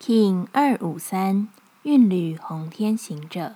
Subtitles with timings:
[0.00, 1.48] King 二五三
[1.84, 3.54] 韵律红天行者，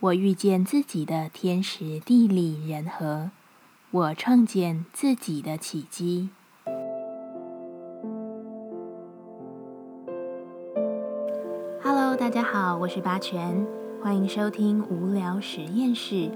[0.00, 3.30] 我遇见自己的天时地利人和，
[3.92, 6.30] 我创建自己的奇迹。
[11.82, 13.64] Hello，大家好，我是八全，
[14.02, 16.32] 欢迎收听无聊实验室，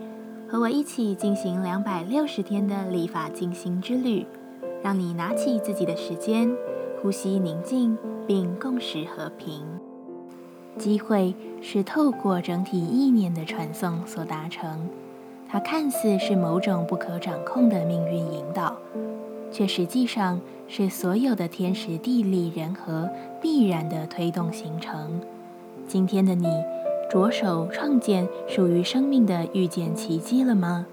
[0.49, 4.25] 和我一起进行两百六十天的立法进行之旅，
[4.81, 6.49] 让你拿起自己的时间，
[7.05, 7.95] 呼吸宁静。
[8.27, 9.61] 并共识和平。
[10.79, 14.89] 机会是透过整体意念的传送所达成，
[15.47, 18.75] 它看似是某种不可掌控的命运引导，
[19.53, 23.11] 却实际上是所有的天时地利人和
[23.43, 25.21] 必然的推动形成。
[25.87, 26.49] 今天的你，
[27.11, 30.87] 着手创建属于生命的遇见奇迹了吗？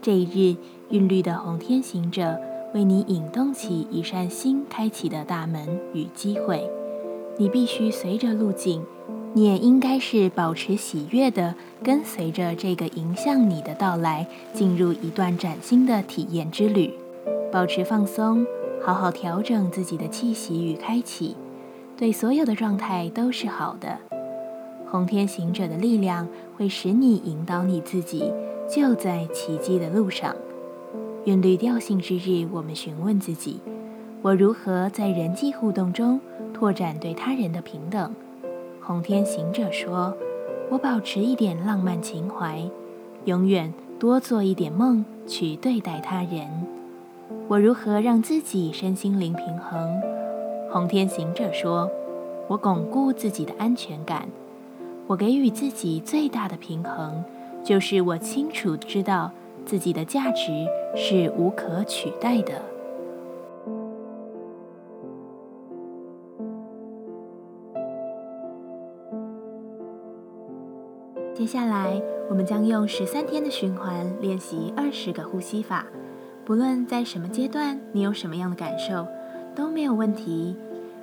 [0.00, 0.56] 这一日，
[0.88, 2.40] 韵律的红天行者。
[2.74, 6.68] 为你引动起一扇新开启的大门与机会，
[7.38, 8.82] 你必须随着路径，
[9.32, 16.92] 你也应该是保持喜悦的，跟随着这个迎向你的到来，进入一段崭新的体验之旅。
[17.52, 18.44] 保持放松，
[18.82, 21.36] 好好调整自己的气息与开启，
[21.96, 23.98] 对所有的状态都是好的。
[24.88, 28.32] 红天行者的力量会使你引导你自己，
[28.68, 30.34] 就在奇迹的路上。
[31.26, 33.58] 韵律调性之日，我们询问自己：
[34.22, 36.20] 我如何在人际互动中
[36.54, 38.14] 拓展对他人的平等？
[38.80, 40.16] 红天行者说
[40.70, 42.62] ：“我保持一点浪漫情怀，
[43.24, 46.46] 永远多做一点梦去对待他人。
[47.48, 50.00] 我如何让自己身心灵平衡？”
[50.70, 51.90] 红天行者说
[52.46, 54.28] ：“我巩固自己的安全感，
[55.08, 57.24] 我给予自己最大的平衡，
[57.64, 59.32] 就是我清楚知道。”
[59.66, 62.54] 自己的价值是无可取代的。
[71.34, 72.00] 接下来，
[72.30, 75.84] 我们将用十三天的循环练习二十个呼吸法。
[76.44, 79.06] 不论在什么阶段，你有什么样的感受，
[79.54, 80.56] 都没有问题。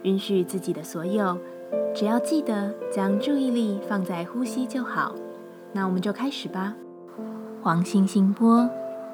[0.03, 1.37] 允许自己的所有，
[1.93, 5.13] 只要记得将注意力放在呼吸就好。
[5.71, 6.75] 那我们就开始吧。
[7.63, 8.69] 黄星星波，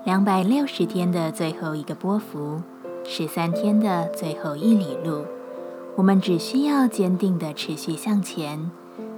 [0.05, 2.59] 两百六十天的最后一个波幅，
[3.05, 5.23] 十三天的最后一里路，
[5.95, 8.71] 我们只需要坚定的持续向前，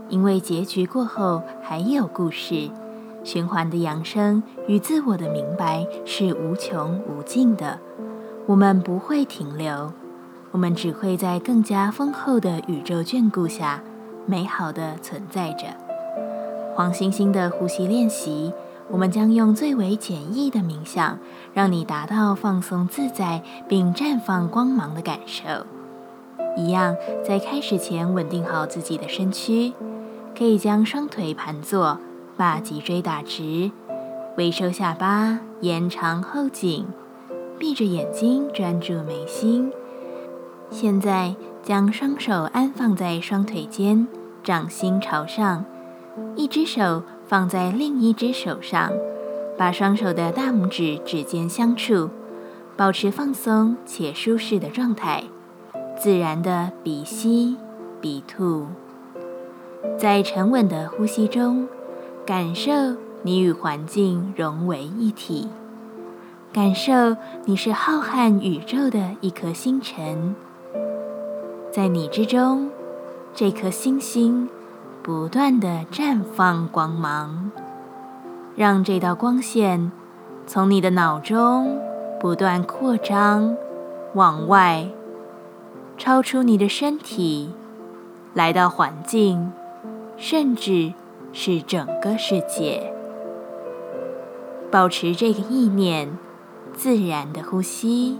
[0.10, 2.70] 因为结局过后还有故事。
[3.24, 7.80] 循环的扬升与自我的明白是无穷无尽的，
[8.48, 9.94] 我们不会停留，
[10.52, 13.82] 我们只会在更加丰厚的宇宙眷顾下，
[14.26, 15.68] 美好的存在着。
[16.76, 18.52] 黄星星的呼吸练习。
[18.92, 21.18] 我们将用最为简易的冥想，
[21.54, 25.66] 让你达到放松自在并绽放光芒的感受。
[26.58, 29.72] 一样，在开始前稳定好自己的身躯，
[30.38, 31.98] 可以将双腿盘坐，
[32.36, 33.72] 把脊椎打直，
[34.38, 36.86] 微收下巴，延长后颈，
[37.58, 39.72] 闭着眼睛专注眉心。
[40.70, 44.06] 现在，将双手安放在双腿间，
[44.44, 45.64] 掌心朝上，
[46.36, 47.04] 一只手。
[47.32, 48.92] 放在另一只手上，
[49.58, 52.10] 把双手的大拇指指尖相触，
[52.76, 55.24] 保持放松且舒适的状态，
[55.98, 57.56] 自然的鼻吸
[58.02, 58.66] 鼻吐，
[59.98, 61.70] 在沉稳的呼吸中，
[62.26, 62.74] 感受
[63.22, 65.48] 你与环境融为一体，
[66.52, 67.16] 感受
[67.46, 70.36] 你是浩瀚宇宙的一颗星辰，
[71.72, 72.70] 在你之中，
[73.34, 74.50] 这颗星星。
[75.04, 77.50] 不断的绽放光芒，
[78.56, 79.92] 让这道光线
[80.46, 81.80] 从你的脑中
[82.20, 83.58] 不断扩张，
[84.14, 84.88] 往外，
[85.98, 87.52] 超出你的身体，
[88.36, 89.52] 来到环境，
[90.18, 90.94] 甚至
[91.34, 92.94] 是整个世界。
[94.70, 96.16] 保持这个意念，
[96.74, 98.20] 自然的呼吸。